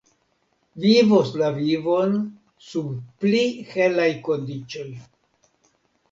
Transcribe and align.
Vivos 0.83 1.27
la 1.41 1.49
vivon 1.57 2.15
sub 2.69 2.87
pli 3.25 3.41
helaj 3.73 4.07
kondiĉoj. 4.29 4.87